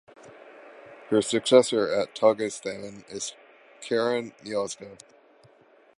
[1.11, 3.33] Her successor at "Tagesthemen" is
[3.83, 4.97] Caren Miosga.